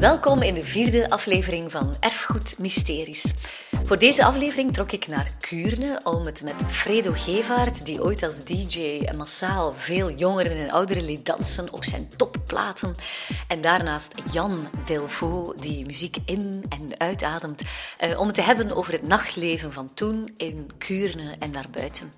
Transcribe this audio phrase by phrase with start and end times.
[0.00, 3.34] Welkom in de vierde aflevering van Erfgoed Mysteries.
[3.86, 8.44] Voor deze aflevering trok ik naar Kuurne om het met Fredo Gevaert, die ooit als
[8.44, 12.94] DJ massaal veel jongeren en ouderen liet dansen op zijn topplaten,
[13.48, 17.62] en daarnaast Jan Delvaux, die muziek in- en uitademt,
[17.98, 22.12] eh, om het te hebben over het nachtleven van toen in Kuurne en daarbuiten.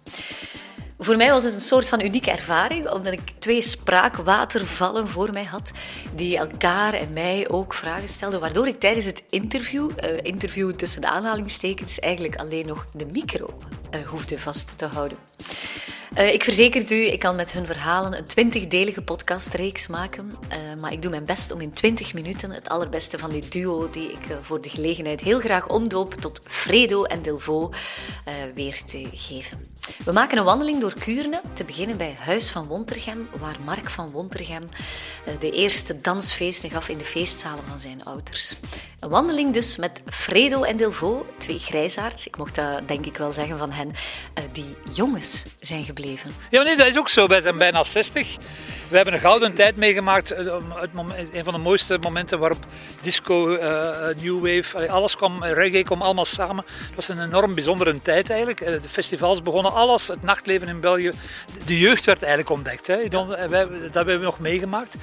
[1.01, 5.45] Voor mij was het een soort van unieke ervaring, omdat ik twee spraakwatervallen voor mij
[5.45, 5.71] had,
[6.14, 11.00] die elkaar en mij ook vragen stelden, waardoor ik tijdens het interview, uh, interview tussen
[11.00, 13.57] de aanhalingstekens, eigenlijk alleen nog de micro
[13.95, 15.19] uh, hoefde vast te houden.
[16.17, 20.35] Uh, ik verzeker het u, ik kan met hun verhalen een twintigdelige podcastreeks maken.
[20.53, 23.89] Uh, maar ik doe mijn best om in 20 minuten het allerbeste van dit duo,
[23.90, 27.76] die ik uh, voor de gelegenheid heel graag omdoop tot Fredo en Delvaux,
[28.54, 29.66] weer te geven.
[30.04, 34.11] We maken een wandeling door Kuurne, te beginnen bij Huis van Wontergem, waar Mark van
[34.11, 34.68] Wontergem
[35.38, 38.55] de eerste dansfeesten gaf in de feestzalen van zijn ouders.
[39.00, 43.33] Een wandeling dus met Fredo en Delvaux, twee grijsaards, ik mocht dat denk ik wel
[43.33, 43.92] zeggen van hen,
[44.52, 45.84] die jongens zijn
[46.50, 47.27] Ja, nee, dat is ook zo.
[47.27, 48.36] Wij zijn bijna 60.
[48.88, 50.28] We hebben een gouden tijd meegemaakt.
[50.28, 52.64] Het moment, een van de mooiste momenten waarop
[53.00, 53.60] disco, uh,
[54.20, 56.64] new wave, alles kwam, reggae kwam allemaal samen.
[56.86, 58.58] Het was een enorm bijzondere tijd eigenlijk.
[58.58, 61.10] De festivals begonnen, alles, het nachtleven in België.
[61.66, 62.86] De jeugd werd eigenlijk ontdekt.
[62.86, 63.08] Hè.
[63.08, 63.28] Dat
[63.92, 64.94] hebben we nog meegemaakt.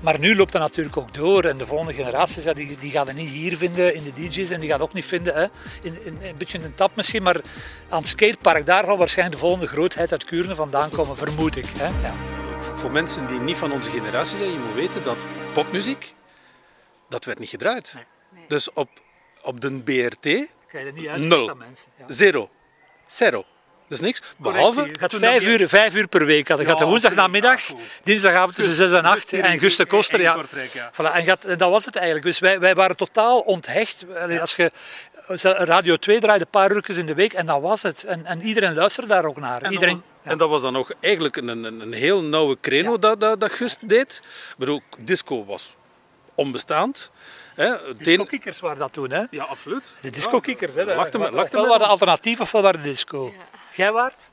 [0.00, 1.44] Maar nu loopt dat natuurlijk ook door.
[1.44, 4.50] En de volgende generaties, ja, die, die gaan het niet hier vinden in de DJ's.
[4.50, 5.46] En die gaan het ook niet vinden, hè,
[5.82, 7.22] in, in, een beetje in een tap misschien.
[7.22, 7.40] Maar
[7.88, 11.66] aan het skatepark, daar zal waarschijnlijk de volgende grootheid uit Kuurne vandaan komen, vermoed ik.
[11.78, 11.86] Hè.
[11.86, 12.14] Ja.
[12.74, 16.14] Voor mensen die niet van onze generatie zijn, je moet weten dat popmuziek,
[17.08, 17.92] dat werd niet gedraaid.
[17.94, 18.04] Nee.
[18.30, 18.44] Nee.
[18.48, 18.88] Dus op,
[19.42, 21.90] op de BRT, Ga je niet uit nul, mensen.
[21.98, 22.04] Ja.
[22.08, 22.50] zero,
[23.06, 23.44] zero.
[23.88, 24.22] Dat is niks.
[24.36, 24.88] Behalve.
[24.98, 26.48] Gaat vijf uur, vijf uur per week.
[26.48, 27.60] Je gaat de woensdag namiddag,
[28.02, 30.20] dinsdagavond tussen 6 en 8 en Guste Koster.
[30.20, 30.44] Ja.
[30.92, 32.26] Voilà, en, gaat, en dat was het eigenlijk.
[32.26, 34.04] Dus wij, wij waren totaal onthecht.
[34.40, 34.70] Als je
[35.54, 38.04] Radio 2 draaide een paar uurtjes in de week en dat was het.
[38.04, 39.62] En, en iedereen luisterde daar ook naar.
[39.62, 40.30] En, iedereen, dat, was, ja.
[40.30, 42.98] en dat was dan nog eigenlijk een, een, een heel nauwe creno ja.
[42.98, 44.22] dat, dat, dat Gust deed.
[44.58, 45.76] Maar ook disco was
[46.34, 47.10] onbestaand.
[47.56, 49.22] De disco-kikkers waren dat toen, hè?
[49.30, 49.92] Ja, absoluut.
[50.00, 50.84] De disco-kikkers, hè?
[50.94, 53.32] Lachte me, lachte ofwel waren alternatief ofwel waren disco.
[53.76, 53.84] Ja.
[53.84, 54.30] Jij waart?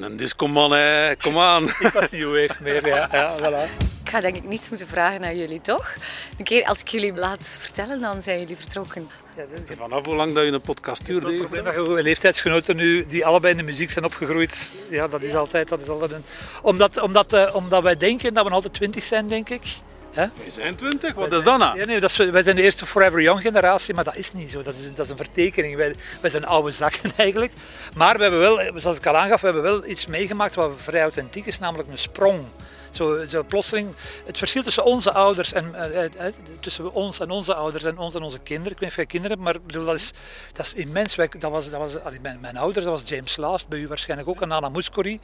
[0.00, 1.16] Een disco-man, hè.
[1.16, 1.64] Kom aan.
[1.84, 3.08] ik was wave meer, ja.
[3.12, 3.86] ja voilà.
[4.02, 5.94] Ik ga denk ik niets moeten vragen aan jullie, toch?
[6.38, 9.10] Een keer als ik jullie laat vertellen, dan zijn jullie vertrokken.
[9.36, 11.24] Ja, Vanaf hoe lang dat je een podcast duurt.
[11.24, 15.22] Het probleem dat je leeftijdsgenoten nu, die allebei in de muziek zijn opgegroeid, ja, dat
[15.22, 16.24] is altijd, dat is altijd een...
[16.62, 19.62] Omdat, omdat, uh, omdat wij denken dat we altijd twintig zijn, denk ik.
[20.10, 20.26] Hè?
[20.36, 21.78] Wij zijn twintig, wat is dat nou?
[21.78, 24.50] Ja, nee, dat is, wij zijn de eerste Forever Young generatie, maar dat is niet
[24.50, 24.62] zo.
[24.62, 25.76] Dat is, dat is een vertekening.
[25.76, 27.52] Wij, wij zijn oude zakken eigenlijk.
[27.96, 31.02] Maar we hebben wel, zoals ik al aangaf, we hebben wel iets meegemaakt wat vrij
[31.02, 32.44] authentiek is, namelijk een sprong.
[32.90, 33.94] Zo, zo plotseling,
[34.26, 38.14] het verschil tussen onze ouders en uh, uh, tussen ons en onze ouders en ons
[38.14, 38.72] en onze kinderen.
[38.72, 40.12] Ik weet niet of jij kinderen hebt, maar bedoel, dat, is,
[40.52, 41.14] dat is immens.
[41.14, 44.28] Dat was, dat was, allee, mijn, mijn, ouders, dat was James Last, bij u waarschijnlijk
[44.28, 45.20] ook, en Mouskouri.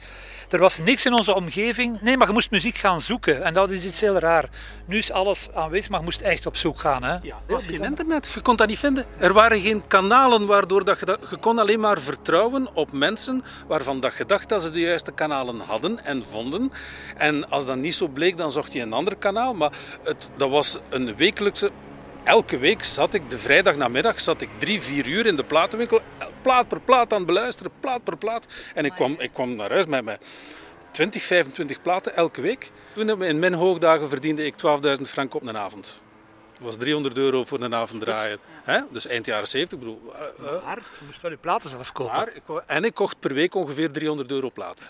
[0.49, 2.01] Er was niks in onze omgeving.
[2.01, 3.43] Nee, maar je moest muziek gaan zoeken.
[3.43, 4.49] En dat is iets heel raar.
[4.85, 7.03] Nu is alles aanwezig, maar je moest echt op zoek gaan.
[7.03, 7.11] Hè?
[7.11, 8.29] Ja, er was geen internet.
[8.33, 9.05] Je kon dat niet vinden.
[9.17, 13.43] Er waren geen kanalen waardoor dat je, dat, je kon alleen maar vertrouwen op mensen
[13.67, 16.71] waarvan dat je dacht dat ze de juiste kanalen hadden en vonden.
[17.17, 19.53] En als dat niet zo bleek, dan zocht je een ander kanaal.
[19.53, 19.71] Maar
[20.03, 21.71] het, dat was een wekelijkse...
[22.23, 26.01] Elke week zat ik, de vrijdag namiddag, zat ik drie, vier uur in de platenwinkel.
[26.41, 28.47] Plaat per plaat aan het beluisteren, plaat per plaat.
[28.73, 30.17] En ik kwam, ik kwam naar huis met mij.
[30.91, 32.71] 20, 25 platen elke week.
[32.93, 34.55] Toen in mijn hoogdagen verdiende ik
[34.97, 36.03] 12.000 frank op een avond.
[36.53, 38.39] Dat was 300 euro voor een avond draaien.
[38.63, 38.81] Hè?
[38.91, 39.79] Dus eind jaren 70.
[39.79, 42.15] Bedoel, uh, maar je moest wel je platen zelf kopen.
[42.15, 44.85] Maar, ik, en ik kocht per week ongeveer 300 euro platen.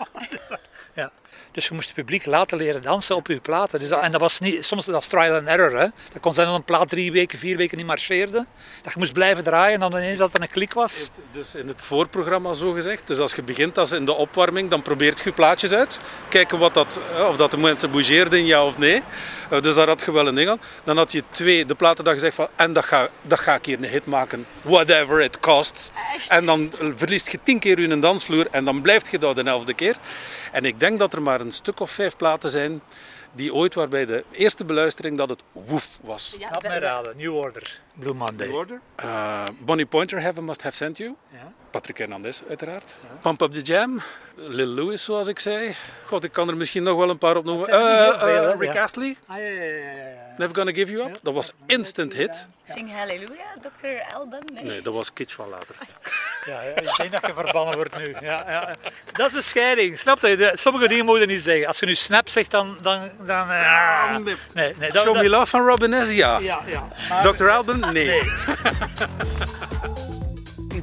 [0.95, 1.11] ja.
[1.55, 3.79] Dus je moest het publiek laten leren dansen op je platen.
[3.79, 5.79] Dus dat, en dat was niet, soms dat was trial and error.
[5.79, 5.87] Hè.
[6.11, 8.45] Dat kon zijn dat een plaat drie weken, vier weken niet marcheerde.
[8.81, 11.09] Dat je moest blijven draaien en dan ineens dat er een klik was.
[11.31, 13.07] Dus in het voorprogramma zo gezegd.
[13.07, 15.99] Dus als je begint als in de opwarming, dan probeert je plaatjes uit.
[16.29, 16.99] Kijken wat dat,
[17.29, 19.01] of dat de mensen bougeerden, ja of nee.
[19.61, 20.59] Dus daar had je wel een ding aan.
[20.83, 23.55] Dan had je twee, de platen dat je zegt van, en dat ga, dat ga
[23.55, 24.45] ik hier een hit maken.
[24.61, 25.91] Whatever it costs.
[26.15, 26.29] Echt?
[26.29, 29.73] En dan verliest je tien keer je dansvloer en dan blijft je dat de elfde
[29.73, 29.95] keer.
[30.55, 32.81] En ik denk dat er maar een stuk of vijf platen zijn
[33.31, 36.35] die ooit waarbij de eerste beluistering dat het woef was.
[36.39, 37.17] Ja, Laat mij raden.
[37.17, 37.79] New Order.
[37.93, 38.47] Blue Monday.
[38.47, 38.81] New Order.
[39.03, 41.15] Uh, Bonnie Pointer, Heaven Must Have Sent You.
[41.31, 41.53] Ja.
[41.75, 42.99] Patrick Hernandez, uiteraard.
[43.21, 44.01] Pump Up The Jam.
[44.35, 45.75] Lil Louis, zoals ik zei.
[46.05, 47.69] God, ik kan er misschien nog wel een paar opnoemen.
[47.69, 47.75] Uh,
[48.19, 48.55] veel, uh, hè?
[48.57, 48.83] Rick Ja.
[48.83, 50.33] Astley, Ah, ja, ja, ja, ja.
[50.37, 51.19] Never Gonna Give You Up.
[51.21, 52.47] Dat was instant hit.
[52.63, 53.87] Zing Halleluja, Dr.
[54.13, 54.39] Alban.
[54.53, 54.63] Nee.
[54.63, 55.75] Nee, dat was kitsch van later.
[56.45, 58.15] Ja, ik denk dat je verbannen wordt nu.
[58.19, 58.75] Ja, ja.
[59.13, 59.99] Dat is de scheiding.
[59.99, 60.35] Snap je?
[60.35, 61.67] De- Sommige dingen moet je niet zeggen.
[61.67, 62.77] Als je nu snap zegt, dan...
[62.81, 66.39] dan, dan eh, nee, nee, dat, Show Me Love van Robin S, ja.
[66.39, 66.61] Ja.
[67.09, 67.49] Maar Dr.
[67.49, 68.21] Alban, nee.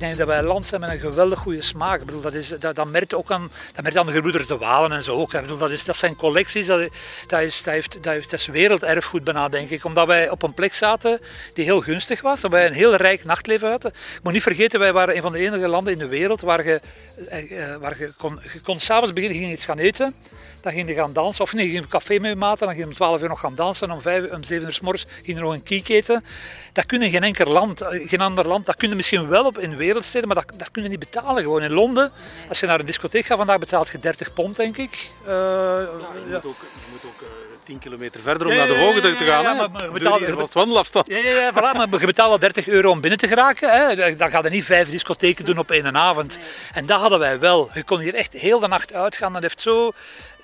[0.02, 2.00] denk dat wij land zijn met een geweldig goede smaak.
[2.00, 4.12] Ik bedoel, dat, is, dat, dat merk je ook aan, dat merk je aan de
[4.12, 5.34] gebroeders De Walen en zo ook.
[5.34, 6.88] Ik bedoel, dat, is, dat zijn collecties, dat,
[7.26, 9.84] dat, is, dat, heeft, dat, heeft, is werelderfgoed bijna, denk ik.
[9.84, 11.20] Omdat wij op een plek zaten
[11.54, 12.40] die heel gunstig was.
[12.40, 13.90] Dat wij een heel rijk nachtleven hadden.
[13.90, 16.64] Ik moet niet vergeten, wij waren een van de enige landen in de wereld waar
[16.64, 16.80] je,
[17.28, 20.14] eh, eh, waar je kon, je kon s'avonds beginnen, ging iets gaan eten.
[20.62, 22.74] Dan ging je gaan dansen, of nee, je ging op café met je maten, dan
[22.74, 23.88] ging je om 12 uur nog gaan dansen.
[23.88, 26.24] En om, 5, om 7 uur s morgens ging er nog een kiek eten.
[26.72, 28.66] Dat kun je in geen enkel land, eh, geen ander land.
[28.66, 31.42] Dat kun je misschien wel op in wereldsteden, maar dat, dat kun je niet betalen.
[31.42, 32.12] Gewoon in Londen,
[32.48, 35.10] als je naar een discotheek gaat vandaag, betaalt je 30 pond, denk ik.
[35.26, 35.88] Eh, Je
[36.28, 36.32] ja.
[36.32, 37.28] moet ook, je moet ook eh,
[37.64, 39.42] 10 kilometer verder om Ja, naar de Vogeldijk te gaan.
[39.42, 41.06] ja, maar- maar je betaalt- wandelafstand.
[41.06, 43.70] Ja, ja, ja, voilà, maar je betaalt wel 30 euro om binnen te geraken.
[43.88, 44.14] Hè.
[44.16, 46.38] Dan ga je niet vijf discotheken doen op één avond.
[46.74, 47.70] En dat hadden wij wel.
[47.74, 49.32] Je kon hier echt heel de nacht uitgaan.
[49.32, 49.92] Dat heeft zo,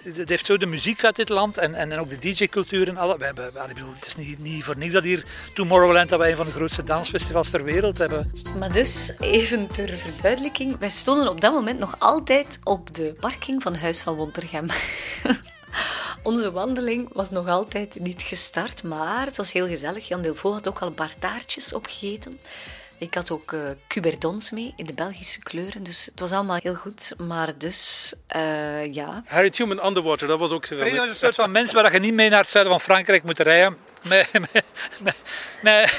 [0.02, 2.96] dat heeft zo de muziek uit dit land en, en, en ook de DJ-cultuur en
[2.96, 3.16] alle.
[3.18, 5.24] Wij, hebben- ik bedoel, het is niet, niet voor niks dat hier
[5.54, 8.32] Tomorrowland dat wij een van de grootste dansfestivals ter wereld hebben.
[8.58, 13.62] Maar dus, even ter verduidelijking, wij stonden op dat moment nog altijd op de parking
[13.62, 14.66] van Huis van Wontergem.
[16.22, 20.08] Onze wandeling was nog altijd niet gestart, maar het was heel gezellig.
[20.08, 22.38] Jan Delvaux had ook al een paar taartjes opgegeten.
[22.98, 26.74] Ik had ook eh cuberdons mee in de Belgische kleuren, dus het was allemaal heel
[26.74, 27.14] goed.
[27.18, 30.76] Maar dus, eh, ja, Harry Truman Underwater, dat was ook zo.
[30.76, 33.22] Vrede is een soort van mens waar je niet mee naar het zuiden van Frankrijk
[33.22, 33.76] moet rijden.
[34.02, 34.28] Met,
[35.62, 35.98] met,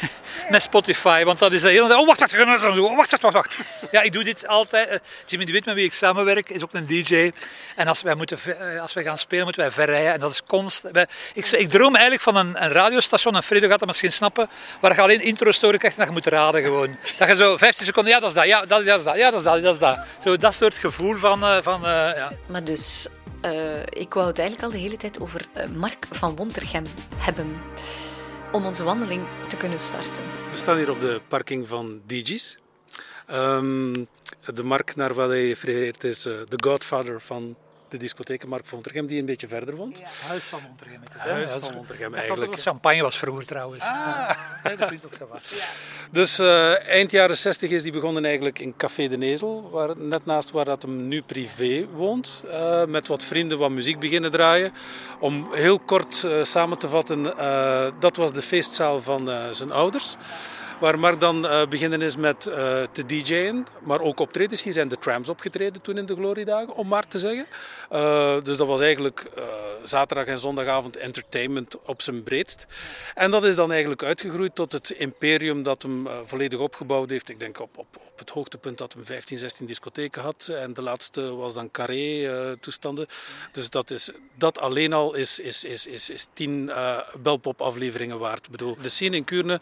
[0.50, 1.98] met, Spotify, want dat is de hele.
[1.98, 2.64] Oh, wacht, wacht, wacht,
[2.96, 3.58] wacht, wacht, wacht.
[3.92, 4.88] Ja, ik doe dit altijd.
[4.90, 7.32] Eh, Jimmy de Wit, met wie ik samenwerk, is ook een DJ.
[7.76, 10.14] En als wij, moeten, eh, als wij gaan spelen, moeten wij verrijden.
[10.14, 10.98] En dat is constant.
[11.34, 14.50] Ik, ik droom eigenlijk van een, een radiostation, en Fredo gaat dat misschien snappen,
[14.80, 16.98] waar je alleen intro-story krijgt en dat je moet raden gewoon.
[17.18, 19.40] Dat je zo 15 seconden, ja, dat is dat, ja, dat, is dat, ja, dat
[19.40, 20.00] is dat, dat is dat.
[20.24, 22.32] Zo dat soort gevoel van, eh, van ja.
[22.48, 23.08] maar dus,
[23.42, 26.84] eh, ik wou het eigenlijk al de hele tijd over eh, Mark van Wontergem
[27.16, 27.62] hebben.
[28.52, 30.24] Om onze wandeling te kunnen starten.
[30.52, 32.58] We staan hier op de parking van DJ's.
[33.28, 33.94] Ehm,
[34.54, 37.56] de Mark naar wat hij refereert is eh, de godfather van
[37.92, 40.02] de discotheek, Mark van Wontergem, die een beetje verder woont.
[40.28, 41.00] Huis van Montergem.
[41.04, 41.14] het?
[41.18, 42.52] Huis Ja, van Montergem, eigenlijk.
[42.52, 43.84] dat champagne was vroeger trouwens.
[43.84, 44.30] Ah.
[44.64, 45.42] Nee, dat klinkt ook zo wat.
[46.12, 50.26] Dus eh, eind jaren 60 is die begonnen eigenlijk in Café de Nezel, waar, net
[50.26, 52.44] naast waar dat hem nu privé woont.
[52.52, 54.72] eh, met wat vrienden wat muziek beginnen draaien.
[55.20, 59.72] Om heel kort eh, samen te vatten, eh, dat was de feestzaal van eh, zijn
[59.72, 60.16] ouders.
[60.80, 64.64] Waar Mark dan eh, beginnen is met eh, te DJ'en, maar ook optredens.
[64.64, 67.48] Hier zijn de trams opgetreden toen in de gloriedagen, om maar te zeggen.
[67.90, 69.30] Eh, dus dat was eigenlijk
[69.84, 72.68] zaterdag en zondagavond entertainment op zijn breedst.
[73.16, 77.30] En dat is dan eigenlijk uitgegroeid tot het imperium dat hem volledig opgebouwd heeft.
[77.30, 80.48] Ik denk op, op, op het hoogtepunt dat hem 15, 16 discotheken had.
[80.48, 83.08] En de laatste was dan Carré-toestanden.
[83.52, 86.72] dus dat, is, dat alleen al is, is, is, is, is tien
[87.20, 88.50] Belpop-afleveringen waard.
[88.50, 89.62] Bedoel, de scene in Kuurne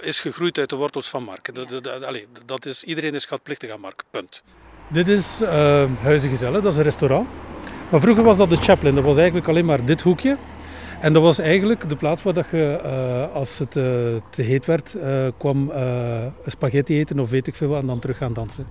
[0.00, 1.54] is gegroeid uit de wortels van Mark.
[1.54, 4.44] De, de, de- allee, dat is, iedereen is schatplichtig aan Mark, punt.
[4.88, 5.48] Dit is uh,
[6.02, 7.28] Huizen Gezellen, dat is een restaurant.
[7.90, 10.36] Maar vroeger was dat de Chaplin, dat was eigenlijk alleen maar dit hoekje.
[11.00, 13.82] En dat was eigenlijk de plaats waar dat je, eh, als het eh,
[14.30, 17.98] te heet werd, eh, kwam eh, spaghetti eten of weet ik veel wat en dan
[17.98, 18.66] terug gaan dansen.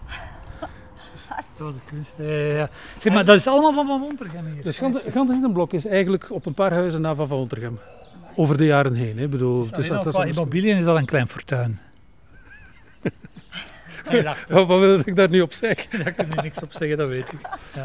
[1.58, 2.16] Dat was de kunst.
[2.18, 2.70] Ja.
[2.98, 4.64] Zeg, maar dat is allemaal van Van Montergem hier.
[4.64, 4.82] Dus
[5.14, 7.80] Gantenblok is eigenlijk op een paar huizen na Van Van Wontergem.
[8.36, 9.18] Over de jaren heen.
[9.18, 9.28] Hè.
[9.28, 11.80] Bedoel, Dus het is, het al immobiliën is dat een klein fortuin.
[14.48, 16.04] Wat wat wil ik daar nu op zeggen?
[16.04, 17.40] Daar kun je niks op zeggen, dat weet ik.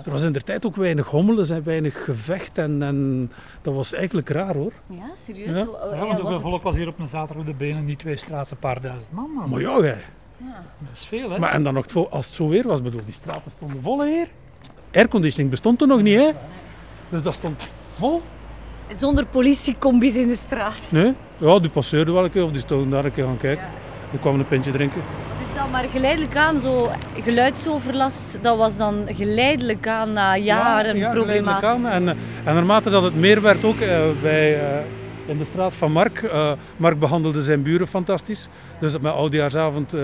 [0.04, 3.30] Er was in de tijd ook weinig hommelen en weinig gevecht en, en
[3.62, 4.72] dat was eigenlijk raar hoor.
[4.86, 5.54] Ja, serieus?
[5.56, 5.62] Ja.
[5.62, 7.54] Zo, oh, Ja, ja, want hoeveel was volk was hier op een zaterdag op de
[7.54, 7.84] benen?
[7.84, 9.30] Niet twee straten, een paar duizend man.
[9.30, 9.48] man.
[9.50, 9.98] Maar ja, gij.
[10.38, 11.38] Dat is veel, hè?
[11.38, 13.82] Maar en dan nog, het vol- als het zo weer was, bedoel, die straten stonden
[13.82, 14.28] vol hier.
[14.92, 16.30] Airconditioning bestond er nog niet, hè?
[17.08, 18.22] Dus dat stond vol.
[18.90, 20.78] Zonder politiecombis in de straat.
[20.88, 23.66] Nee, ja, die passeerden wel een keer of die stonden daar een keer gaan kijken.
[24.10, 25.00] Die kwamen een pintje drinken.
[25.38, 26.88] Het is dan maar geleidelijk aan, zo
[27.22, 31.68] geluidsoverlast, dat was dan geleidelijk aan na jaren ja, geleidelijk problematisch.
[31.68, 31.86] aan.
[31.86, 32.14] En, eh,
[32.44, 34.76] en naarmate dat het meer werd ook eh, bij, eh,
[35.26, 36.22] in de straat van Mark.
[36.22, 38.48] Uh, Mark behandelde zijn buren fantastisch.
[38.80, 40.02] Dus met oudejaarsavond uh,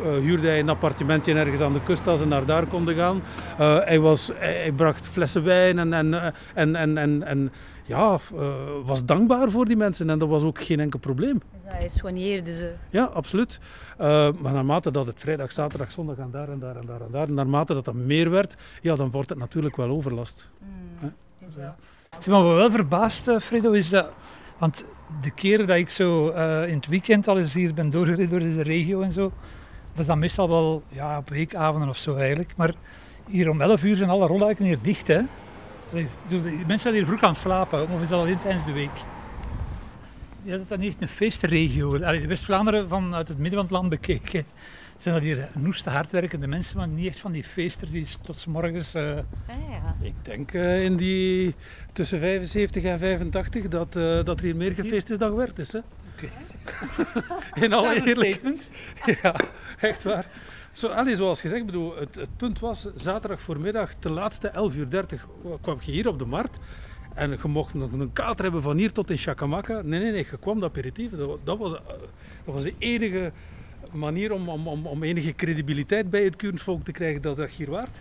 [0.00, 3.22] huurde hij een appartementje ergens aan de kust als ze naar daar konden gaan.
[3.84, 7.52] hij, was, hij, bracht flessen wijn en, en, en, en, en, en
[7.84, 8.18] ja,
[8.84, 10.10] was dankbaar voor die mensen.
[10.10, 11.42] En dat was ook geen enkel probleem.
[11.52, 12.72] Dus hij soigneerde ze?
[12.90, 13.60] Ja, absoluut.
[13.98, 17.32] maar naarmate dat het vrijdag, zaterdag, zondag en daar en daar en daar en daar,
[17.32, 20.50] naarmate dat dat meer werd, ja, dan wordt het natuurlijk wel overlast.
[20.58, 21.12] Mm,
[21.56, 21.76] ja.
[22.10, 24.10] Wat me wel verbaasd, Fredo, is dat
[24.58, 24.84] want
[25.22, 28.40] de keren dat ik zo uh, in het weekend al eens hier ben doorgereden door
[28.40, 29.32] deze regio en zo,
[29.90, 32.52] dat is dan meestal wel ja, op weekavonden of zo eigenlijk.
[32.56, 32.74] Maar
[33.28, 35.06] hier om 11 uur zijn alle rolluiken hier dicht.
[35.06, 35.20] Hè?
[36.66, 39.04] mensen hier vroeg aan slapen, of is dat alleen tijdens de week?
[40.42, 41.98] Ja, dat is dan niet echt een feestregio.
[41.98, 44.46] de West-Vlaanderen vanuit het midden van het land bekeken
[45.02, 48.94] zijn dat hier noeste hardwerkende mensen, maar niet echt van die feesters die tot morgens...
[48.94, 49.16] Uh...
[49.46, 49.96] ja.
[50.00, 51.54] Ik denk uh, in die
[51.92, 55.72] tussen 75 en 85 dat, uh, dat er hier meer gefeest is dan gewerkt is.
[55.72, 55.78] Hè?
[56.16, 56.30] Okay.
[57.64, 58.70] in alle eerlijkheid.
[59.22, 59.34] ja,
[59.80, 60.26] echt waar.
[60.72, 64.90] Zo, allez, zoals gezegd, bedoel, het, het, punt was, zaterdag voormiddag, te laatste 11.30 uur
[64.90, 65.26] 30,
[65.60, 66.58] kwam je hier op de markt.
[67.14, 69.80] En je mocht nog een kater hebben van hier tot in Chacamaca.
[69.82, 71.10] Nee, nee, nee, je kwam de aperitief.
[71.10, 73.32] Dat, dat, was, dat was de enige
[73.92, 77.70] manier om, om, om, om enige credibiliteit bij het kunstvolk te krijgen dat dat hier
[77.70, 77.98] waard.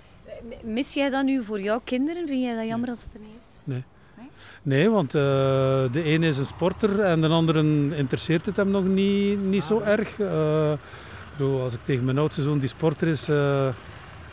[0.64, 2.28] Mis jij dat nu voor jouw kinderen?
[2.28, 3.60] Vind jij dat jammer dat het er niet is?
[3.64, 3.84] Nee.
[4.62, 5.22] Nee, want uh,
[5.92, 7.60] de ene is een sporter en de andere
[7.96, 9.88] interesseert het hem nog niet, niet zo ah.
[9.88, 10.18] erg.
[10.20, 10.74] Uh,
[11.32, 13.36] bedoel, als ik tegen mijn oudste zoon die sporter is, uh,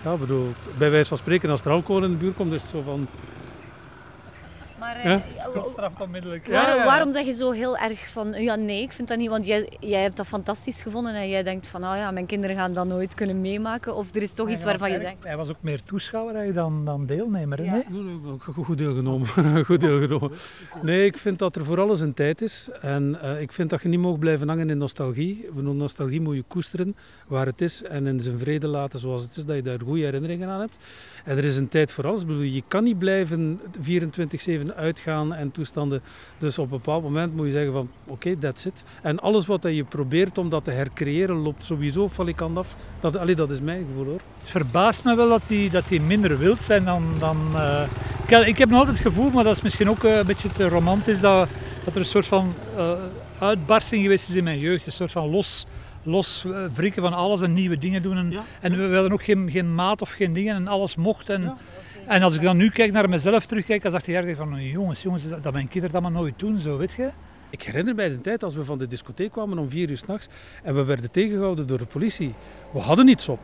[0.05, 2.71] ja, bedoel, bij wijze van spreken als er alcohol in de buurt komt, is het
[2.71, 3.07] zo van
[4.95, 5.23] maar
[5.55, 5.69] ja?
[5.69, 6.47] straf onmiddellijk.
[6.85, 9.69] Waarom zeg je zo heel erg van, ja nee, ik vind dat niet, want jij,
[9.81, 12.87] jij hebt dat fantastisch gevonden en jij denkt van, oh ja, mijn kinderen gaan dat
[12.87, 15.25] nooit kunnen meemaken of er is toch iets waarvan je denkt...
[15.25, 17.73] Hij was ook meer toeschouwer dan, dan deelnemer, ja.
[17.73, 17.85] nee?
[18.39, 19.29] Goed deelgenomen.
[19.65, 20.31] Goed deelgenomen.
[20.83, 23.83] Nee, ik vind dat er voor alles een tijd is en uh, ik vind dat
[23.83, 25.49] je niet mag blijven hangen in nostalgie.
[25.55, 26.97] Nostalgie moet je koesteren
[27.27, 30.05] waar het is en in zijn vrede laten zoals het is, dat je daar goede
[30.05, 30.77] herinneringen aan hebt.
[31.25, 32.21] En er is een tijd voor alles.
[32.21, 36.03] Ik bedoel, je kan niet blijven 24-7 uitgaan en toestanden.
[36.39, 38.85] Dus op een bepaald moment moet je zeggen van oké, okay, that's it.
[39.03, 42.77] En alles wat je probeert om dat te hercreëren loopt sowieso valikant af.
[43.01, 44.21] Dat, allee, dat is mijn gevoel hoor.
[44.39, 47.05] Het verbaast me wel dat die, dat die minder wild zijn dan...
[47.19, 47.83] dan uh...
[48.27, 50.69] ik, ik, heb nog altijd het gevoel, maar dat is misschien ook een beetje te
[50.69, 51.49] romantisch, dat,
[51.85, 52.93] dat er een soort van uh,
[53.39, 54.87] uitbarsting geweest is in mijn jeugd.
[54.87, 55.67] Een soort van los
[56.03, 58.17] los eh, wrikken van alles en nieuwe dingen doen.
[58.17, 61.31] En, en we hadden ook geen, geen maat of geen dingen en alles mocht.
[61.31, 61.57] En,
[62.13, 65.23] en als ik dan nu kijk naar mezelf terugkijk, dan dacht ik van jongens, jongens,
[65.43, 67.11] dat mijn kinderen dat maar nooit doen, zo weet je.
[67.51, 70.29] Ik herinner mij de tijd als we van de discotheek kwamen om vier uur s'nachts
[70.63, 72.35] en we werden tegengehouden door de politie.
[72.73, 73.41] We hadden niets op.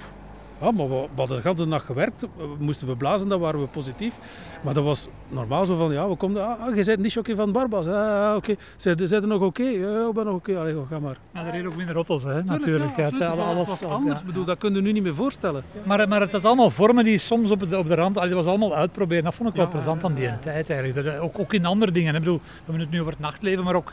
[0.61, 2.21] Ja, maar we, hadden de hele nacht gewerkt.
[2.21, 4.15] We moesten we blazen, dan waren we positief.
[4.63, 6.43] Maar dat was normaal zo van, ja, we komen...
[6.43, 7.87] Ah, ah je bent niet oké van Barbas.
[7.87, 8.57] Ah, oké.
[8.77, 9.07] Okay.
[9.07, 9.63] Zijn er nog oké?
[9.63, 10.51] Ja, ik ben nog oké.
[10.51, 10.63] Okay.
[10.63, 11.17] Allee, ga maar.
[11.35, 12.97] Ja, er reden ook minder rottels, hè, natuurlijk.
[12.97, 14.25] Ja, ja, alles, was anders.
[14.25, 15.63] Bedoel, dat kun je nu niet meer voorstellen.
[15.83, 18.15] Maar, maar het had allemaal vormen die soms op de, op de rand...
[18.15, 19.25] Dat was allemaal uitproberen.
[19.25, 21.23] Dat vond ik wel plezant aan die tijd, eigenlijk.
[21.23, 22.15] ook, ook in andere dingen.
[22.15, 23.93] Ik bedoel, we hebben het nu over het nachtleven, maar ook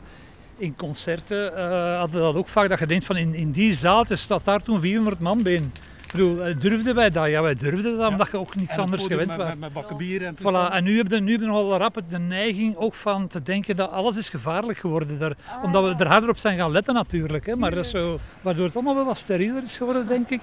[0.57, 2.69] in concerten uh, hadden we dat ook vaak.
[2.69, 5.71] Dat je denkt van, in, in die zaal staat daar toen 400 man binnen
[6.15, 7.29] bedoel, eh, durfden wij dat?
[7.29, 9.47] Ja, wij durfden dat, omdat je ook niets anders gewend was.
[9.47, 10.71] Met, met bakken bier en voilà.
[10.71, 13.75] En nu heb je, nu heb je nogal rap de neiging ook van te denken
[13.75, 15.19] dat alles is gevaarlijk geworden.
[15.19, 17.45] Daar, ah, omdat we er harder op zijn gaan letten natuurlijk.
[17.45, 17.55] Hè.
[17.55, 20.41] Maar dat is zo, waardoor het allemaal wel wat sterieler is geworden, denk ik.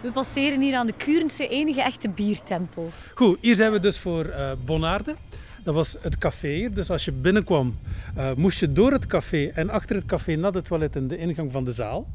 [0.00, 2.90] We passeren hier aan de Kurense enige echte biertempel.
[3.14, 5.14] Goed, hier zijn we dus voor uh, Bonaarde.
[5.62, 6.74] Dat was het café hier.
[6.74, 7.78] Dus als je binnenkwam,
[8.16, 11.16] uh, moest je door het café en achter het café naar de toilet in de
[11.16, 12.08] ingang van de zaal.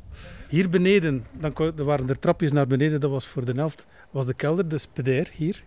[0.50, 4.34] Hier beneden, dan waren er trapjes naar beneden, dat was voor de helft, was de
[4.34, 5.64] kelder, de speder hier.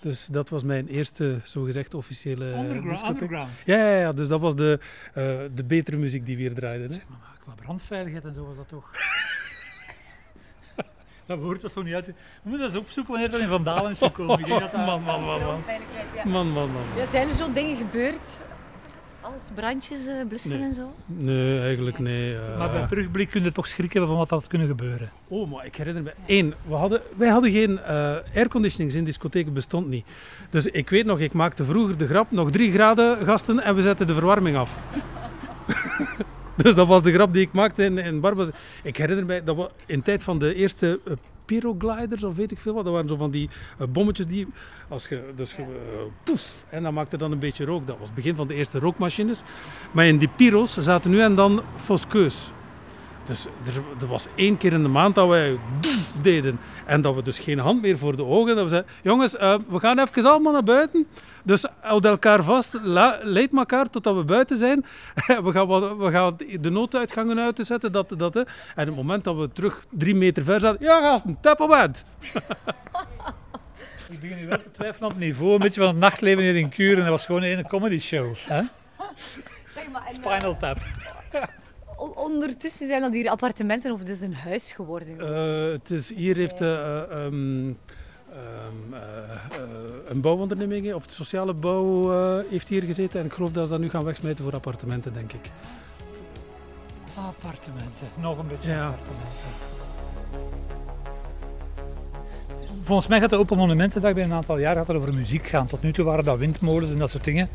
[0.00, 3.50] Dus dat was mijn eerste, zogezegd, officiële Underground, underground.
[3.64, 4.78] Ja, ja, ja, dus dat was de,
[5.08, 6.86] uh, de betere muziek die we hier draaiden.
[6.86, 6.92] Hè?
[6.92, 8.90] Zeg maar, qua brandveiligheid en zo was dat toch...
[11.26, 12.06] Dat behoort wel zo niet uit.
[12.06, 14.38] We moeten eens opzoeken wanneer dat in Vandalen is gekomen.
[14.38, 15.62] Ik denk dat man, man, man, man.
[16.24, 16.82] Man, man, man.
[16.96, 18.40] Ja, zijn er zo dingen gebeurd?
[19.20, 20.94] Alles brandjes uh, blussen en zo?
[21.06, 22.34] Nee, eigenlijk nee.
[22.34, 22.58] Uh...
[22.58, 25.10] Maar bij terugblik kun je toch schrik hebben van wat er had kunnen gebeuren.
[25.28, 26.54] Oh, maar ik herinner me één.
[26.68, 30.06] We hadden, wij hadden geen uh, airconditionings in discotheken, bestond niet.
[30.50, 33.82] Dus ik weet nog, ik maakte vroeger de grap, nog drie graden gasten en we
[33.82, 34.80] zetten de verwarming af.
[36.62, 38.48] Dus dat was de grap die ik maakte in, in Barbas.
[38.82, 41.12] Ik herinner mij dat we in tijd van de eerste uh,
[41.44, 42.84] pyrogliders of weet ik veel wat.
[42.84, 43.48] Dat waren zo van die
[43.80, 44.46] uh, bommetjes die,
[44.88, 45.66] als je, dus je, uh,
[46.22, 47.86] poef, en dan maakte dan een beetje rook.
[47.86, 49.42] Dat was het begin van de eerste rookmachines.
[49.90, 52.50] Maar in die pyros zaten nu en dan foskeus.
[53.24, 55.58] Dus er, er, was één keer in de maand dat wij
[56.22, 56.58] deden.
[56.86, 58.54] En dat we dus geen hand meer voor de ogen.
[58.54, 61.06] Dat we zeiden, jongens, uh, we gaan even allemaal naar buiten.
[61.42, 62.78] Dus houd elkaar vast,
[63.22, 64.84] leid elkaar totdat we buiten zijn.
[65.44, 67.92] we, gaan, we gaan de nooduitgangen uitzetten.
[67.92, 68.40] Dat, dat, hè.
[68.40, 72.04] En op het moment dat we terug drie meter ver zaten, ja gasten, tappelband.
[74.08, 76.56] Ik begin nu wel te twijfelen op het niveau een beetje van het nachtleven hier
[76.56, 76.96] in Kuren.
[76.96, 78.34] Dat was gewoon een comedy show.
[78.36, 78.62] Hè?
[79.68, 80.78] Zeg maar, en, Spinal eh, Tap.
[82.14, 85.16] Ondertussen zijn dat hier appartementen of het is een huis geworden?
[85.20, 87.76] Uh, het is, hier heeft uh, um, um,
[88.92, 88.98] uh,
[90.08, 92.10] een bouwonderneming of de sociale bouw
[92.48, 93.20] heeft hier gezeten.
[93.20, 95.50] En ik geloof dat ze dat nu gaan wegsmijten voor appartementen, denk ik.
[97.14, 98.86] Appartementen, nog een beetje ja.
[98.86, 99.74] appartementen.
[102.82, 105.66] Volgens mij gaat de Open Monumentendag bij een aantal jaar gaat het over muziek gaan.
[105.66, 107.48] Tot nu toe waren dat windmolens en dat soort dingen.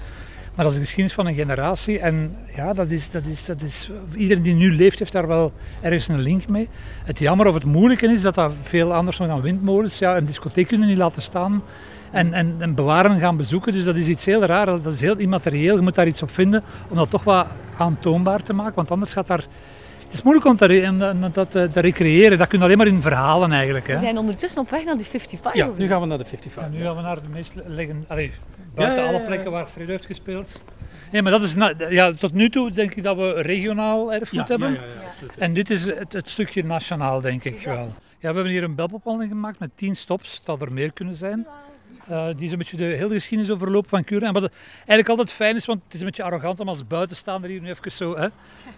[0.55, 1.99] Maar dat is de geschiedenis van een generatie.
[1.99, 5.51] En ja, dat is, dat is, dat is, iedereen die nu leeft, heeft daar wel
[5.81, 6.69] ergens een link mee.
[7.03, 9.99] Het jammer of het moeilijke is dat dat veel anders is dan windmolens.
[9.99, 11.63] Ja, een discotheek kunnen niet laten staan
[12.11, 13.73] en, en, en bewaren gaan bezoeken.
[13.73, 14.65] Dus dat is iets heel raar.
[14.65, 15.75] Dat is heel immaterieel.
[15.75, 18.75] Je moet daar iets op vinden om dat toch wat aantoonbaar te maken.
[18.75, 19.45] Want anders gaat daar
[20.03, 22.37] het is moeilijk om, te, dat te, recreëren.
[22.37, 23.87] Dat kun je alleen maar in verhalen eigenlijk.
[23.87, 23.93] Hè.
[23.93, 25.65] We zijn ondertussen op weg naar die 55.
[25.65, 26.79] Ja, nu gaan we naar de 55.
[26.79, 28.05] nu gaan we naar de meest leggen.
[28.75, 30.63] Buiten alle plekken waar Fredo heeft gespeeld.
[31.11, 31.55] Nee, maar dat is
[31.89, 34.79] ja, tot nu toe denk ik dat we regionaal erfgoed hebben.
[35.37, 37.93] En dit is het, het, stukje nationaal, denk ik wel.
[38.19, 40.41] Ja, we hebben hier een belbepalling gemaakt met 10 stops.
[40.43, 41.47] Dat er meer kunnen zijn.
[42.09, 44.27] Uh, die is een beetje de hele geschiedenis overlopen van Kuren.
[44.27, 47.49] En wat eigenlijk altijd fijn is, want het is een beetje arrogant om als buitenstaander
[47.49, 48.17] hier nu even zo.
[48.17, 48.27] Hè.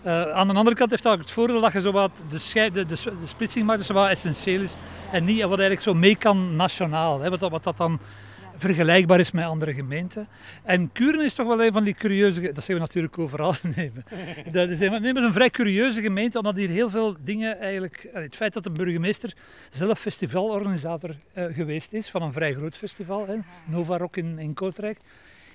[0.05, 2.73] Uh, aan de andere kant heeft dat het voordeel dat je zo wat de, scheid,
[2.73, 4.75] de, de, de splitsing maakt, dus wat essentieel is.
[5.11, 7.19] En niet wat eigenlijk zo mee kan nationaal.
[7.19, 7.29] Hè.
[7.29, 7.99] Wat, wat dat dan
[8.57, 10.27] vergelijkbaar is met andere gemeenten.
[10.63, 12.41] En Kuren is toch wel een van die curieuze...
[12.41, 13.55] Dat zeggen we natuurlijk overal.
[13.75, 13.91] Nee,
[14.51, 18.09] dat is een, nee, een vrij curieuze gemeente, omdat hier heel veel dingen eigenlijk...
[18.13, 19.33] Het feit dat de burgemeester
[19.69, 24.53] zelf festivalorganisator uh, geweest is van een vrij groot festival, hè, Nova Rock in, in
[24.53, 24.97] Kortrijk.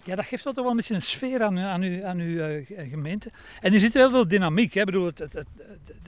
[0.05, 2.67] Ja, dat geeft toch wel een beetje een sfeer aan, aan uw, aan uw uh,
[2.91, 3.31] gemeente.
[3.61, 4.75] En er zit heel veel dynamiek.
[4.75, 4.81] Hè.
[4.81, 5.47] Ik bedoel, het, het, het,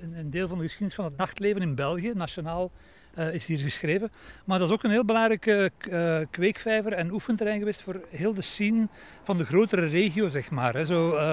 [0.00, 2.70] een deel van de geschiedenis van het nachtleven in België, nationaal
[3.18, 4.10] uh, is hier geschreven.
[4.44, 8.42] Maar dat is ook een heel belangrijke uh, kweekvijver en oefenterrein geweest voor heel de
[8.42, 8.88] scene
[9.22, 10.74] van de grotere regio, zeg maar.
[10.74, 10.84] Hè.
[10.84, 11.32] Zo, uh,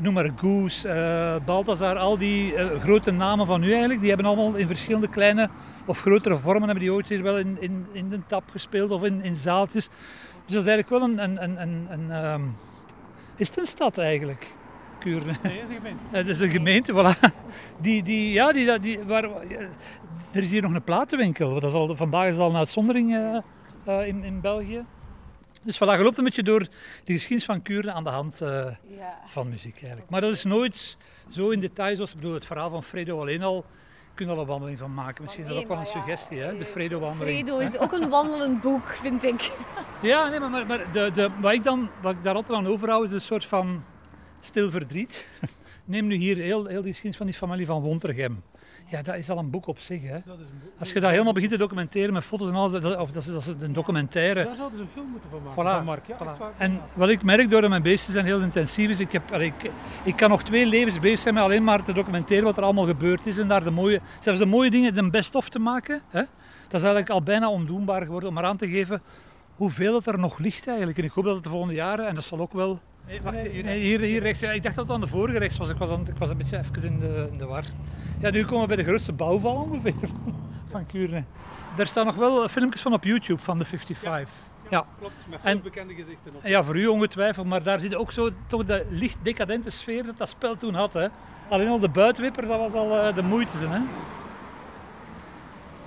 [0.00, 4.66] noem maar Goose, Balthazar, al die grote namen van nu eigenlijk, die hebben allemaal in
[4.66, 5.50] verschillende kleine
[5.86, 9.04] of grotere vormen, hebben die ooit hier wel in, in, in de tap gespeeld of
[9.04, 9.88] in, in zaaltjes.
[10.44, 11.18] Dus dat is eigenlijk wel een...
[11.18, 12.56] een, een, een, een um,
[13.38, 14.54] is een stad eigenlijk?
[14.98, 15.36] Kuurne.
[15.42, 16.02] Nee, is een gemeente.
[16.16, 17.34] Het is een gemeente, voilà.
[17.80, 19.24] Die, die, ja, die, die, waar,
[20.32, 21.54] er is hier nog een platenwinkel.
[21.54, 23.38] Dat is al, vandaag is al een uitzondering uh,
[23.88, 24.84] uh, in, in België.
[25.62, 26.68] Dus voilà, je loopt een beetje door
[27.04, 29.18] de geschiedenis van Kuren aan de hand uh, ja.
[29.26, 30.10] van muziek eigenlijk.
[30.10, 30.96] Maar dat is nooit
[31.28, 33.64] zo in detail zoals, ik bedoel, het verhaal van Fredo alleen al
[34.14, 35.22] kunnen we al een wandeling van maken.
[35.24, 36.58] Misschien is dat ook wel een suggestie, hè?
[36.58, 37.36] de Fredo-wandeling.
[37.36, 39.52] Fredo is ook een wandelend boek, vind ik.
[40.02, 43.04] Ja, nee, maar, maar de, de, wat, ik dan, wat ik daar altijd aan overhoud
[43.04, 43.84] is een soort van
[44.48, 45.26] stil verdriet.
[45.84, 48.42] Neem nu hier heel, heel die geschiedenis van die familie van Wontergem.
[48.90, 50.02] Ja, dat is al een boek op zich.
[50.02, 50.18] Hè.
[50.24, 50.72] Dat is een boek.
[50.78, 53.28] Als je dat helemaal begint te documenteren met foto's en alles, dat, of dat is,
[53.28, 54.44] dat is een documentaire.
[54.44, 55.82] Daar zouden ze een film moeten van maken.
[55.82, 55.84] Voilà.
[55.84, 56.06] Mark.
[56.06, 56.56] Ja, voilà.
[56.56, 59.70] En wat ik merk door mijn beesten zijn heel intensief is, ik, heb, ik,
[60.02, 62.86] ik kan nog twee levens bezig zijn met alleen maar te documenteren wat er allemaal
[62.86, 66.00] gebeurd is en daar de mooie, zelfs de mooie dingen, de best-of te maken.
[66.08, 66.22] Hè.
[66.68, 69.02] Dat is eigenlijk al bijna ondoenbaar geworden om maar aan te geven
[69.58, 70.98] hoeveel het er nog ligt eigenlijk.
[70.98, 73.42] En ik hoop dat het de volgende jaren, en dat zal ook wel Nee, wacht,
[73.46, 74.42] hier, hier, hier rechts.
[74.42, 75.68] ik dacht dat het aan de vorige rechts was.
[75.68, 77.64] Ik was, aan, ik was een beetje even in de, in de war.
[78.18, 79.94] Ja, nu komen we bij de grootste bouwval ongeveer
[80.70, 81.24] van Kuurne.
[81.78, 84.34] Er staan nog wel filmpjes van op YouTube van de 55.
[84.70, 85.14] Ja, klopt.
[85.28, 86.46] Met veel en, bekende gezichten op.
[86.46, 87.46] Ja, voor u ongetwijfeld.
[87.46, 90.92] Maar daar zit ook zo toch de licht decadente sfeer dat dat spel toen had.
[90.92, 91.06] Hè.
[91.48, 93.56] Alleen al de buitenwippers, dat was al uh, de moeite.
[93.56, 93.80] Hè.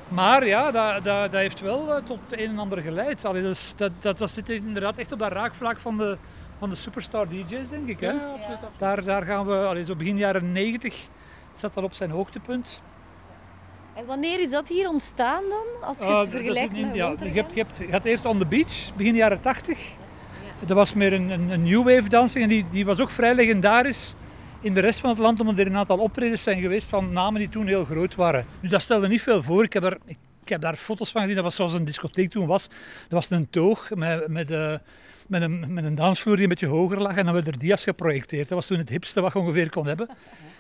[0.07, 3.25] Maar ja, dat, dat, dat heeft wel uh, tot een en ander geleid.
[3.25, 6.17] Allee, dus dat, dat, dat zit inderdaad echt op dat raakvlak van de,
[6.61, 7.99] van de superstar DJ's, denk ik.
[7.99, 8.11] Hè?
[8.11, 8.79] Ja, absoluut, absoluut.
[8.79, 10.95] Daar, daar gaan we, allee, zo begin jaren 90
[11.55, 12.81] zat dat op zijn hoogtepunt.
[13.95, 15.87] En wanneer is dat hier ontstaan dan?
[15.87, 18.37] Als je het uh, vergelijkt met ja, je, hebt, je, hebt, je had eerst On
[18.37, 19.89] The Beach, begin jaren 80.
[19.89, 19.95] Ja.
[20.65, 23.35] Dat was meer een, een, een new wave dansing en die, die was ook vrij
[23.35, 24.15] legendarisch
[24.59, 27.39] in de rest van het land, omdat er een aantal optredens zijn geweest van namen
[27.39, 28.45] die toen heel groot waren.
[28.59, 29.63] Nu, dat stelde niet veel voor.
[29.63, 32.29] Ik heb, er, ik, ik heb daar foto's van gezien, dat was zoals een discotheek
[32.29, 32.67] toen was.
[32.67, 34.75] Dat was een toog met, met uh,
[35.31, 37.83] met een, met een dansvloer die een beetje hoger lag en dan werden er dia's
[37.83, 38.49] geprojecteerd.
[38.49, 40.09] Dat was toen het hipste wat je ongeveer kon hebben.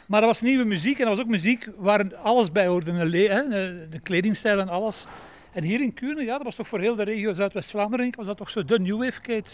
[0.05, 3.09] Maar dat was nieuwe muziek en dat was ook muziek waar alles bij hoorde.
[3.09, 5.05] De, de kledingstijl en alles.
[5.51, 8.37] En hier in Kuurne, ja, dat was toch voor heel de regio Zuidwest-Vlaanderen, was dat
[8.37, 9.51] toch zo de new wave kate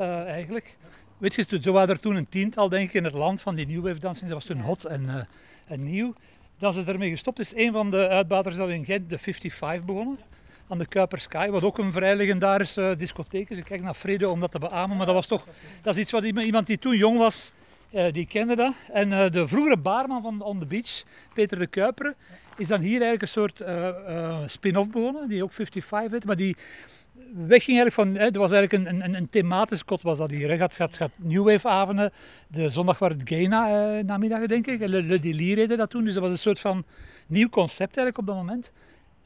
[0.00, 0.76] uh, eigenlijk.
[1.18, 3.66] Weet je, zo waren er toen een tiental denk ik in het land van die
[3.66, 4.30] new wave dansing.
[4.30, 5.14] Dat was toen hot en, uh,
[5.66, 6.14] en nieuw.
[6.58, 7.38] Dan is ermee gestopt.
[7.38, 10.18] Is een van de uitbaters dat in Gent de 55 begonnen.
[10.68, 13.56] Aan de Kuiper Sky, wat ook een vrij legendarische discotheek is.
[13.56, 15.46] Ik kijk naar Fredo om dat te beamen, maar dat was toch
[15.82, 17.52] dat is iets wat iemand die toen jong was,
[17.90, 18.74] eh, die kende dat.
[18.92, 21.02] En eh, de vroegere baarman van On The Beach,
[21.34, 22.14] Peter de Kuiper,
[22.56, 26.56] is dan hier eigenlijk een soort eh, spin-off begonnen, die ook 55 heet, maar die
[27.34, 30.48] wegging eigenlijk van, hè, er was eigenlijk een, een, een thematisch kot was dat hier.
[30.48, 30.56] Hè.
[30.56, 32.12] Gaat, gaat, gaat New Wave avonden,
[32.48, 36.04] de zondag waar het Gaina eh, namiddag denk ik, Le, Le Delir heette dat toen,
[36.04, 36.84] dus dat was een soort van
[37.26, 38.72] nieuw concept eigenlijk op dat moment.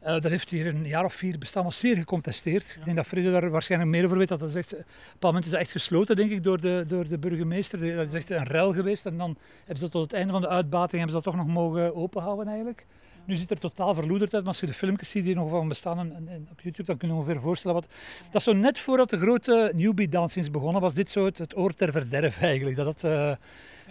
[0.03, 2.77] Uh, dat heeft hier een jaar of vier bestaan, was zeer gecontesteerd.
[2.79, 4.29] Ik denk dat Frede daar waarschijnlijk meer over weet.
[4.29, 4.87] Dat, dat is echt, op een
[5.21, 7.97] moment is dat echt gesloten, denk ik, door de, door de burgemeester.
[7.97, 9.07] Dat is echt een ruil geweest.
[9.07, 11.55] En dan hebben ze tot het einde van de uitbating hebben ze dat toch nog
[11.55, 12.87] mogen openhouden eigenlijk.
[13.25, 15.69] Nu ziet er totaal verloederd uit, maar als je de filmpjes ziet die nog van
[15.69, 17.87] bestaan en, en op YouTube, dan kun je ongeveer voorstellen wat...
[18.25, 21.57] Dat is zo net voordat de grote newbie dancings begonnen, was dit zo het, het
[21.57, 22.77] oor ter verderf eigenlijk.
[22.77, 23.37] Dat, uh, ja,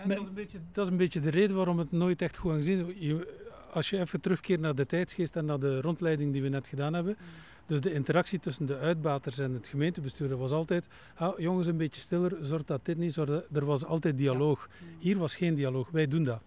[0.05, 2.53] dat, is een beetje, dat is een beetje de reden waarom het nooit echt goed
[2.53, 3.27] gezien je,
[3.73, 6.93] Als je even terugkeert naar de tijdsgeest en naar de rondleiding die we net gedaan
[6.93, 7.17] hebben...
[7.65, 12.01] Dus de interactie tussen de uitbaters en het gemeentebestuur was altijd, ah, jongens een beetje
[12.01, 13.45] stiller, zorg dat dit niet, zorg dat...
[13.53, 14.69] er was altijd dialoog.
[14.99, 16.41] Hier was geen dialoog, wij doen dat.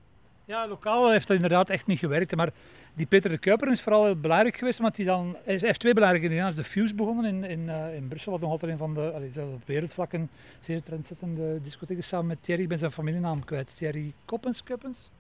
[0.47, 2.37] Ja, lokaal heeft dat inderdaad echt niet gewerkt.
[2.37, 2.51] Maar
[2.95, 5.37] die Peter de Kuiper is vooral heel belangrijk geweest, omdat hij dan...
[5.45, 6.43] Hij heeft twee belangrijke dingen.
[6.43, 8.95] Hij is de Fuse begonnen in, in, uh, in Brussel, wat nog altijd een van
[8.95, 9.13] de...
[9.15, 10.29] Allee, op wereldvlak een
[10.61, 13.77] zeer trendzettende discotheek is, samen met Thierry, ik ben zijn familienaam kwijt.
[13.77, 15.11] Thierry Koppens, Kuppens?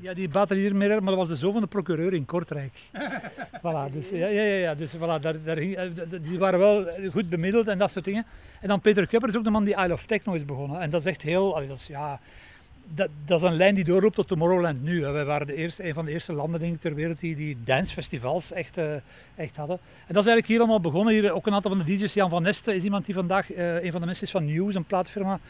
[0.00, 2.72] Ja, die batterier meer, maar dat was de zoon van de procureur in Kortrijk.
[3.62, 5.56] voilà, dus, ja, ja, ja, dus voilà, daar, daar,
[6.20, 8.26] die waren wel goed bemiddeld en dat soort dingen.
[8.60, 10.80] En dan Peter Kuiper is ook de man die Isle of Techno is begonnen.
[10.80, 11.54] En dat is echt heel...
[11.54, 12.20] Allee, dat is, ja,
[12.94, 15.00] dat, dat, is een lijn die doorloopt tot Tomorrowland nu.
[15.00, 17.56] Wij waren de eerste, een van de eerste landen denk ik, ter wereld die, die
[17.64, 18.94] dancefestivals echt, uh,
[19.34, 19.78] echt hadden.
[19.78, 21.14] En dat is eigenlijk hier allemaal begonnen.
[21.14, 22.14] Hier ook een aantal van de DJ's.
[22.14, 24.74] Jan van Nesten is iemand die vandaag, uh, een van de mensen is van News,
[24.74, 25.40] een plaatfirma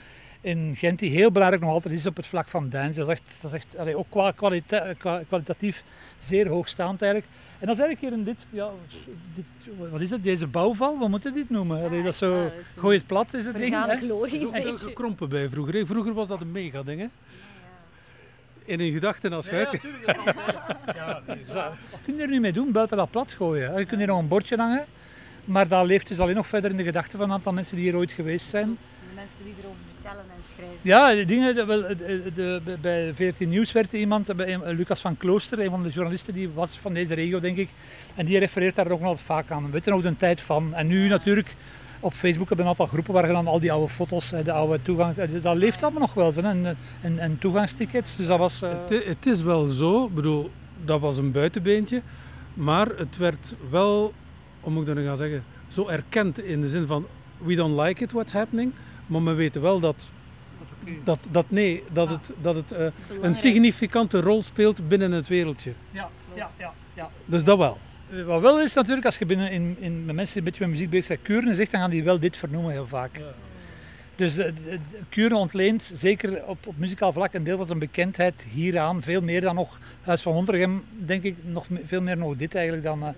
[0.40, 2.98] in Gent, die heel belangrijk nog altijd is op het vlak van dance.
[2.98, 4.92] Dat is echt, dat is echt allee, ook qua kwalita
[5.28, 5.84] kwalitatief
[6.18, 7.32] zeer hoogstaand eigenlijk.
[7.58, 8.70] En dat is eigenlijk hier in dit, ja,
[9.34, 9.44] dit,
[9.90, 11.84] wat is het, deze bouwval, wat moeten we dit noemen?
[11.84, 13.74] Allee, dat is zo, ja, gooi het plat is het ding.
[13.74, 15.86] Er is ook gekrompen bij vroeger.
[15.86, 17.06] Vroeger was dat een mega ding, hè?
[18.66, 20.04] in hun gedachten als ja, ja, natuurlijk.
[20.94, 21.22] ja,
[21.90, 23.78] Wat kun je er nu mee doen buiten dat plat gooien?
[23.78, 24.84] Je kunt hier nog een bordje hangen,
[25.46, 27.84] maar dat leeft dus alleen nog verder in de gedachten van een aantal mensen die
[27.84, 28.66] hier ooit geweest zijn.
[28.66, 30.76] De mensen die erover vertellen en schrijven.
[30.82, 31.96] Ja, de dingen, de,
[32.34, 35.88] de, de, bij 14 Nieuws werd er iemand, bij Lucas van Klooster, een van de
[35.88, 37.68] journalisten, die was van deze regio denk ik,
[38.14, 39.64] en die refereert daar ook nog altijd vaak aan.
[39.64, 40.74] We weten ook de tijd van.
[40.74, 41.54] En nu natuurlijk
[42.00, 44.52] op Facebook hebben we een aantal groepen waar je dan al die oude foto's, de
[44.52, 45.18] oude toegangs...
[45.42, 48.16] Dat leeft allemaal nog wel, en, en, en toegangstickets.
[48.16, 48.62] Dus dat was...
[48.62, 48.70] Uh...
[48.70, 50.50] Het, het, is wel zo, ik bedoel,
[50.84, 52.02] dat was een buitenbeentje.
[52.54, 54.12] Maar het werd wel,
[54.66, 57.06] hoe moet ik dat nu gaan zeggen, zo erkend in de zin van...
[57.38, 58.72] We don't like it what's happening.
[59.06, 60.10] Maar we weten wel dat
[61.04, 62.86] dat, dat, nee, dat het, dat het uh,
[63.22, 65.72] een significante rol speelt binnen het wereldje.
[65.90, 67.10] Ja, ja, ja, ja.
[67.24, 67.78] Dus dat wel.
[68.26, 70.70] Wat wel is natuurlijk, als je binnen in, in, met mensen die een beetje met
[70.70, 73.16] muziek bezig zijn, Kuren zegt, dan gaan die wel dit vernoemen heel vaak.
[73.16, 73.24] Ja.
[74.16, 74.46] Dus uh,
[75.08, 79.02] Kuren ontleent zeker op, op muzikaal vlak een deel van zijn bekendheid hieraan.
[79.02, 82.84] Veel meer dan nog Huis van Wonderdegem, denk ik, nog veel meer nog dit eigenlijk
[82.84, 83.02] dan...
[83.02, 83.08] Uh,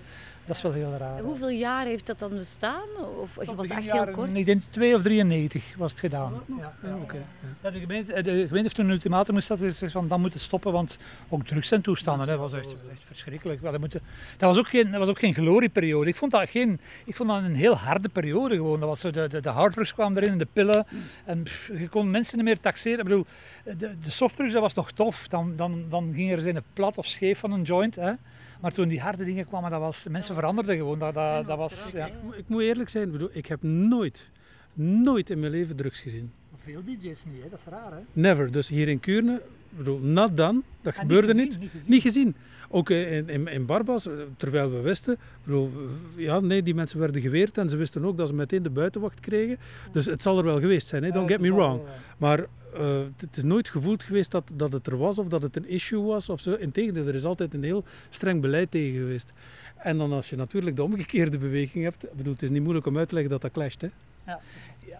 [0.49, 1.19] dat is wel heel raar.
[1.21, 2.87] Hoeveel jaar heeft dat dan bestaan?
[3.21, 4.33] Of was het echt heel kort?
[4.33, 6.43] Ik denk 2 of 93 was het gedaan.
[6.59, 7.21] Ja, ja, okay.
[7.63, 9.59] ja, de, gemeente, de gemeente heeft toen een ultimatum gesteld.
[9.59, 10.97] Dus van dan moeten stoppen, want
[11.29, 12.27] ook drugs zijn toestanden.
[12.27, 13.61] Dat was echt, echt verschrikkelijk.
[13.61, 14.01] dat, moeten,
[14.37, 16.09] dat, was ook geen, dat was ook geen glorieperiode.
[16.09, 18.79] Ik vond dat, geen, ik vond dat een heel harde periode gewoon.
[18.79, 20.87] Dat was zo de, de, de harddrugs kwamen erin, de pillen.
[21.25, 22.97] En pff, je kon mensen niet meer taxeren.
[22.97, 23.25] Ik bedoel,
[23.63, 25.27] de, de softdrugs dat was nog tof.
[25.27, 27.95] Dan, dan, dan ging er zijn plat of scheef van een joint.
[27.95, 28.11] Hè.
[28.59, 30.99] Maar toen die harde dingen kwamen, dat was, mensen veranderden gewoon.
[30.99, 32.05] Dat, dat, dat was, ja.
[32.05, 34.29] ik, ik, moet eerlijk zijn, bedoel, ik heb nooit,
[34.73, 36.31] nooit in mijn leven drugs gezien.
[36.57, 37.49] Veel DJ's niet, hè?
[37.49, 37.91] dat is raar.
[37.91, 37.99] Hè?
[38.13, 38.51] Never.
[38.51, 40.61] Dus hier in Kuurne, bedoel, not done.
[40.81, 41.45] Dat en gebeurde niet.
[41.45, 41.71] Gezien, niet.
[41.71, 41.91] Niet, gezien.
[41.91, 42.35] niet gezien.
[42.71, 45.71] Ook in, in, in, Barbas, terwijl we wisten, bedoel,
[46.15, 49.19] ja, nee, die mensen werden geweerd en ze wisten ook dat ze meteen de buitenwacht
[49.19, 49.57] kregen.
[49.91, 51.11] Dus het zal er wel geweest zijn, hè?
[51.11, 51.81] don't get me wrong.
[52.17, 52.39] Maar
[52.73, 55.69] uh, het is nooit gevoeld geweest dat, dat het er was of dat het een
[55.69, 56.53] issue was of zo.
[56.53, 59.33] Integendeel, er is altijd een heel streng beleid tegen geweest.
[59.77, 62.97] En dan als je natuurlijk de omgekeerde beweging hebt, bedoel, het is niet moeilijk om
[62.97, 63.81] uit te leggen dat dat clasht.
[63.81, 63.89] Hè?
[64.25, 64.39] Ja.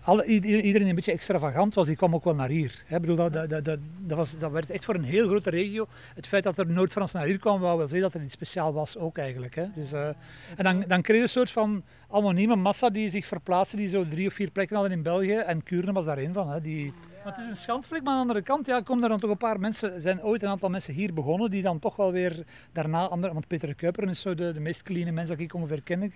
[0.02, 2.84] Alle, iedereen een beetje extravagant was, die kwam ook wel naar hier.
[2.86, 2.99] Hè?
[2.99, 5.88] Bedoel, dat, dat, dat, dat, was, dat werd echt voor een heel grote regio.
[6.15, 8.73] Het feit dat er Noord-Frans naar hier kwam, wou wel zeggen dat er iets speciaal
[8.73, 9.56] was ook eigenlijk.
[9.56, 9.65] Hè?
[9.75, 10.08] Dus, uh,
[10.56, 14.08] en dan, dan kreeg je een soort van anonieme massa die zich verplaatste, die zo
[14.08, 15.36] drie of vier plekken hadden in België.
[15.36, 16.49] En Kuurne was daar één van.
[16.49, 16.62] Hè?
[16.62, 19.30] Die, het is een schandvlek, maar aan de andere kant ja, komen er dan toch
[19.30, 20.02] een paar mensen.
[20.02, 23.34] Zijn ooit een aantal mensen hier begonnen die dan toch wel weer daarna andere.
[23.34, 26.13] Want Peter Kuiperen is zo de, de meest clean mens dat ik ongeveer ken.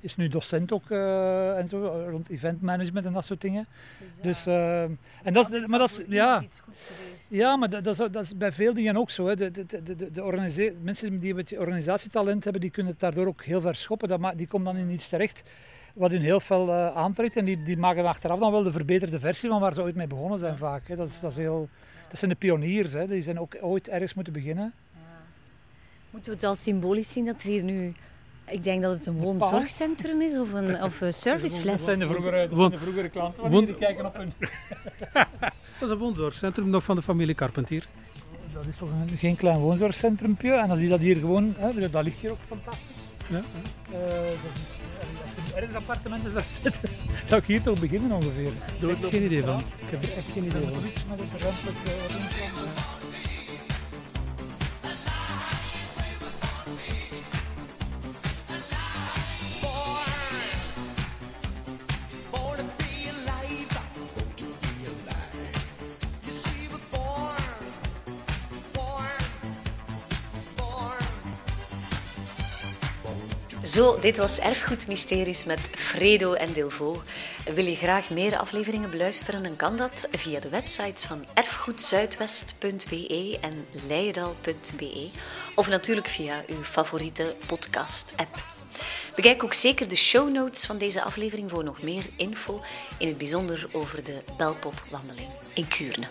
[0.00, 3.66] Is nu docent ook uh, en zo rond event management en dat soort dingen.
[3.98, 6.44] Dus, dus uh, en dat is, maar dat is, ja.
[7.28, 9.26] Ja, maar dat, dat, is, dat is bij veel dingen ook zo.
[9.26, 9.36] Hè.
[9.36, 13.44] De, de, de, de, de mensen die het organisatietalent hebben, die kunnen het daardoor ook
[13.44, 14.08] heel ver schoppen.
[14.08, 15.42] Dat die komen dan in iets terecht
[15.94, 17.36] wat hun heel veel uh, aantrekt.
[17.36, 20.06] En die, die maken achteraf dan wel de verbeterde versie van waar ze ooit mee
[20.06, 20.88] begonnen zijn vaak.
[20.88, 20.96] Hè.
[20.96, 21.68] Dat, is, dat, is heel,
[22.08, 23.06] dat zijn de pioniers, hè.
[23.06, 24.72] die zijn ook ooit ergens moeten beginnen.
[24.92, 25.00] Ja.
[26.10, 27.94] Moeten we het al symbolisch zien dat er hier nu...
[28.46, 31.76] Ik denk dat het een woonzorgcentrum is of een, of een serviceflat.
[31.76, 34.32] Dat zijn de vroegere, dat zijn de vroegere klanten die kijken op hun...
[35.12, 37.86] dat is een woonzorgcentrum nog van de familie Carpentier.
[38.52, 40.52] Dat is toch een, geen klein woonzorgcentrumpje.
[40.52, 41.54] En als die dat hier gewoon...
[41.56, 43.06] Hè, dat ligt hier ook fantastisch.
[43.28, 43.36] Ja.
[43.36, 43.42] Uh,
[44.42, 44.52] dat
[45.46, 46.90] is, ergens appartementen zou zitten,
[47.28, 48.52] zou ik hier toch beginnen ongeveer.
[48.80, 49.58] Daar heb ik geen idee van.
[49.58, 50.82] Ik heb er echt geen idee van.
[73.76, 77.00] Zo, dit was Erfgoed Mysteries met Fredo en Delvaux.
[77.54, 83.66] Wil je graag meer afleveringen beluisteren, dan kan dat via de websites van erfgoedzuidwest.be en
[83.86, 85.08] leidal.be
[85.54, 88.44] of natuurlijk via uw favoriete podcast-app.
[89.14, 92.62] Bekijk ook zeker de show notes van deze aflevering voor nog meer info,
[92.98, 96.06] in het bijzonder over de Belpop-wandeling in Kuurne.